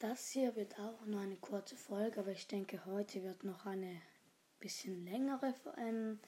Das 0.00 0.28
hier 0.28 0.54
wird 0.54 0.78
auch 0.78 1.04
nur 1.06 1.20
eine 1.20 1.36
kurze 1.36 1.74
Folge, 1.76 2.20
aber 2.20 2.30
ich 2.30 2.46
denke, 2.46 2.84
heute 2.86 3.24
wird 3.24 3.42
noch 3.42 3.66
eine 3.66 4.00
bisschen 4.60 5.04
längere 5.04 5.54
ähm, 5.76 6.20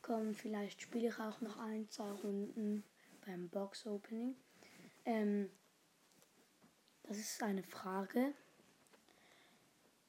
kommen. 0.00 0.32
Vielleicht 0.32 0.82
spiele 0.82 1.08
ich 1.08 1.18
auch 1.18 1.40
noch 1.40 1.58
ein, 1.58 1.90
zwei 1.90 2.08
Runden 2.10 2.84
beim 3.26 3.48
Box 3.48 3.84
Opening. 3.84 4.36
Ähm, 5.04 5.50
das 7.02 7.18
ist 7.18 7.42
eine 7.42 7.64
Frage. 7.64 8.32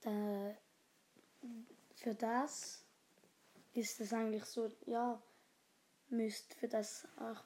Da, 0.01 0.55
für 1.95 2.13
das 2.13 2.83
ist 3.73 3.99
es 3.99 4.13
eigentlich 4.13 4.45
so, 4.45 4.71
ja, 4.85 5.19
müsst 6.09 6.53
für 6.53 6.67
das 6.67 7.07
auch 7.17 7.43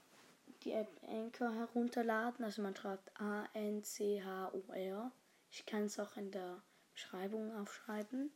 die 0.63 0.73
App 0.73 1.01
Anchor 1.07 1.53
herunterladen. 1.53 2.43
Also 2.43 2.61
man 2.61 2.75
schreibt 2.75 3.09
A-N-C-H-O-R. 3.21 5.11
Ich 5.51 5.65
kann 5.65 5.83
es 5.83 5.99
auch 5.99 6.17
in 6.17 6.31
der 6.31 6.61
Beschreibung 6.93 7.55
aufschreiben. 7.57 8.31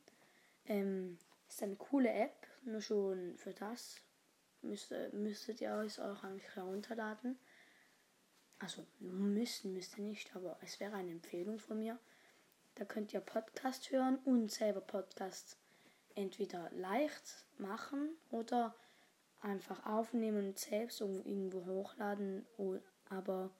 Ähm, 0.65 1.17
ist 1.47 1.63
eine 1.63 1.75
coole 1.75 2.11
App, 2.11 2.47
nur 2.63 2.81
schon 2.81 3.37
für 3.37 3.53
das 3.53 4.01
müsste, 4.65 5.09
müsstet 5.13 5.61
ihr 5.61 5.73
es 5.85 5.99
auch 5.99 6.23
eigentlich 6.23 6.55
herunterladen. 6.55 7.37
Also 8.59 8.85
müssen, 8.99 9.73
müsst 9.73 9.97
ihr 9.97 10.03
nicht, 10.03 10.35
aber 10.35 10.57
es 10.61 10.79
wäre 10.79 10.95
eine 10.95 11.11
Empfehlung 11.11 11.59
von 11.59 11.79
mir. 11.79 11.99
Da 12.75 12.85
könnt 12.85 13.13
ihr 13.13 13.21
Podcast 13.21 13.91
hören 13.91 14.17
und 14.25 14.51
selber 14.51 14.81
Podcast 14.81 15.57
entweder 16.15 16.69
leicht 16.71 17.45
machen 17.57 18.09
oder 18.31 18.75
einfach 19.41 19.85
aufnehmen 19.85 20.47
und 20.47 20.59
selbst 20.59 21.01
irgendwo 21.01 21.65
hochladen. 21.65 22.45
Aber 23.09 23.51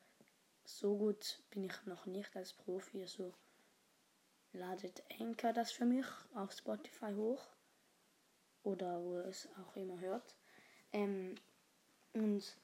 so 0.66 0.98
gut 0.98 1.42
bin 1.52 1.64
ich 1.64 1.86
noch 1.86 2.06
nicht 2.06 2.36
als 2.36 2.54
Profi. 2.54 3.02
Also 3.02 3.34
ladet 4.54 5.04
Anchor 5.20 5.54
das 5.54 5.72
für 5.72 5.86
mich 5.86 6.06
auf 6.34 6.52
Spotify 6.52 7.14
hoch 7.14 7.46
oder 8.64 9.02
wo 9.02 9.18
es 9.18 9.48
auch 9.60 9.76
immer 9.76 10.00
hört. 10.00 10.36
Ähm, 10.92 11.36
und 12.14 12.58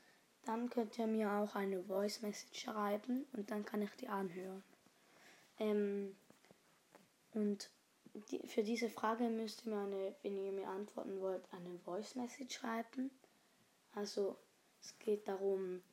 dann 0.46 0.70
könnt 0.70 0.98
ihr 0.98 1.08
mir 1.08 1.32
auch 1.32 1.56
eine 1.56 1.84
Voice 1.84 2.22
Message 2.22 2.62
schreiben 2.62 3.26
und 3.34 3.52
dann 3.52 3.66
kann 3.66 3.82
ich 3.82 3.92
die 3.92 4.08
anhören. 4.08 4.64
Ähm, 5.60 6.16
und 7.34 7.70
die, 8.32 8.46
für 8.48 8.64
diese 8.64 8.90
Frage 8.90 9.30
müsst 9.30 9.66
ihr 9.66 9.74
mir 9.74 9.82
eine, 9.82 10.16
wenn 10.24 10.38
ihr 10.38 10.52
mir 10.52 10.68
antworten 10.68 11.22
wollt, 11.22 11.44
eine 11.54 11.78
Voice 11.80 12.16
Message 12.16 12.56
schreiben. 12.56 13.12
Also 13.94 14.38
es 14.82 14.98
geht 15.00 15.28
darum, 15.28 15.84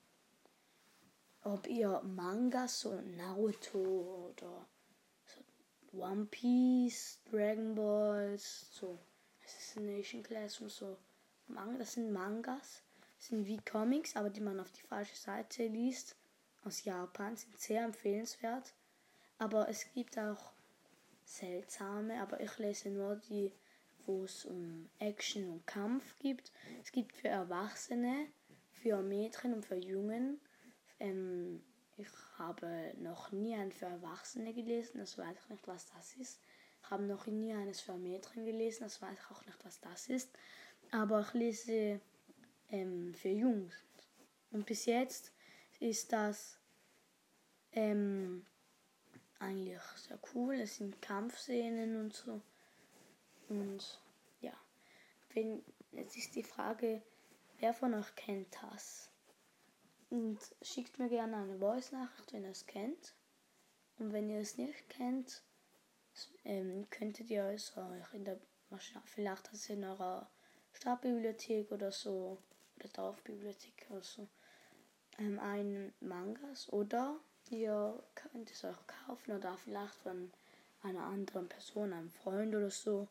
ob 1.44 1.67
ihr 1.67 2.00
Mangas, 2.03 2.81
so 2.81 3.00
Naruto 3.17 4.33
oder 4.33 4.67
so 5.25 5.98
One 5.98 6.27
Piece, 6.27 7.20
Dragon 7.31 7.75
Balls, 7.75 8.69
so 8.72 8.98
Assassination 9.44 10.22
Class 10.22 10.61
und 10.61 10.70
so 10.70 10.97
Manga, 11.47 11.78
das 11.78 11.94
sind 11.94 12.12
Mangas, 12.12 12.83
das 13.16 13.28
sind 13.28 13.47
wie 13.47 13.59
Comics, 13.59 14.16
aber 14.16 14.31
die 14.31 14.41
man 14.41 14.61
auf 14.61 14.70
die 14.72 14.83
falsche 14.83 15.16
Seite 15.16 15.66
liest, 15.66 16.16
aus 16.64 16.84
Japan, 16.84 17.36
sind 17.36 17.59
sehr 17.59 17.84
empfehlenswert. 17.84 18.75
Aber 19.39 19.69
es 19.69 19.86
gibt 19.94 20.19
auch 20.19 20.53
seltsame, 21.25 22.20
aber 22.20 22.41
ich 22.41 22.59
lese 22.59 22.91
nur 22.91 23.16
die, 23.16 23.53
wo 24.06 24.25
es 24.25 24.44
um 24.44 24.89
Action 24.98 25.48
und 25.50 25.66
Kampf 25.66 26.16
gibt. 26.19 26.53
Es 26.83 26.92
gibt 26.92 27.14
für 27.14 27.28
Erwachsene, 27.28 28.27
für 28.72 29.00
Mädchen 29.03 29.55
und 29.55 29.64
für 29.64 29.77
Jungen. 29.77 30.41
Ähm, 31.00 31.62
ich 31.96 32.08
habe 32.38 32.94
noch 32.98 33.32
nie 33.32 33.54
ein 33.54 33.72
für 33.72 33.86
Erwachsene 33.86 34.54
gelesen, 34.54 34.98
das 34.98 35.18
weiß 35.18 35.36
ich 35.42 35.48
nicht, 35.50 35.66
was 35.66 35.86
das 35.86 36.14
ist. 36.16 36.41
Ich 36.82 36.91
habe 36.91 37.02
noch 37.02 37.27
nie 37.27 37.52
eines 37.52 37.80
für 37.80 37.94
Mädchen 37.94 38.44
gelesen, 38.44 38.84
das 38.84 39.02
weiß 39.02 39.19
ich 39.19 39.30
auch 39.36 39.44
nicht, 39.44 39.64
was 39.64 39.80
das 39.80 40.08
ist. 40.08 40.30
Aber 40.92 41.20
ich 41.20 41.34
lese 41.34 42.00
ähm, 42.70 43.14
für 43.14 43.31
Jungs. 43.31 43.75
Und 44.50 44.64
bis 44.64 44.86
jetzt 44.86 45.32
ist 45.81 46.12
das 46.12 46.59
ähm, 47.72 48.47
eigentlich 49.38 49.80
sehr 49.97 50.19
cool. 50.34 50.54
Es 50.54 50.76
sind 50.76 51.03
Kampfszenen 51.03 52.00
und 52.00 52.15
so. 52.15 52.41
Und 53.48 54.00
ja, 54.41 54.54
wenn 55.34 55.62
jetzt 55.92 56.16
ist 56.16 56.34
die 56.34 56.42
Frage, 56.42 57.03
wer 57.59 57.75
von 57.75 57.94
euch 57.94 58.15
kennt 58.15 58.56
das? 58.62 59.10
Und 60.10 60.38
schickt 60.62 60.98
mir 60.98 61.08
gerne 61.08 61.36
eine 61.36 61.58
Voice-Nachricht, 61.58 62.32
wenn 62.32 62.44
ihr 62.44 62.50
es 62.50 62.66
kennt. 62.66 63.14
Und 63.98 64.12
wenn 64.12 64.30
ihr 64.30 64.41
es 64.41 64.56
nicht 64.56 64.88
kennt, 64.88 65.42
ähm, 66.44 66.88
könntet 66.91 67.30
ihr 67.30 67.44
es 67.44 67.76
euch 67.76 68.14
in 68.14 68.24
der 68.24 68.38
vielleicht 69.06 69.50
das 69.50 69.70
in 69.70 69.82
eurer 69.82 70.28
Stadtbibliothek 70.74 71.72
oder 71.72 71.91
so 71.91 72.36
oder 72.76 72.88
Dorfbibliothek 72.88 73.86
oder 73.88 74.02
so 74.02 74.28
ähm, 75.18 75.38
ein 75.38 75.94
Mangas 76.00 76.70
oder 76.70 77.18
Ihr 77.50 78.02
könnt 78.14 78.50
es 78.50 78.62
euch 78.64 78.76
kaufen 78.86 79.32
oder 79.32 79.56
vielleicht 79.56 79.94
von 79.94 80.30
einer 80.82 81.04
anderen 81.04 81.48
Person, 81.48 81.94
einem 81.94 82.10
Freund 82.10 82.54
oder 82.54 82.70
so, 82.70 83.08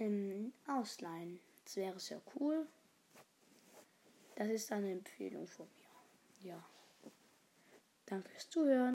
ähm, 0.00 0.52
ausleihen. 0.66 1.38
Das 1.64 1.76
wäre 1.76 2.00
sehr 2.00 2.20
cool. 2.34 2.66
Das 4.34 4.48
ist 4.48 4.72
eine 4.72 4.90
Empfehlung 4.90 5.46
von 5.46 5.66
mir. 5.66 5.81
Ja. 6.42 6.62
Danke 8.06 8.28
fürs 8.30 8.50
Zuhören. 8.50 8.90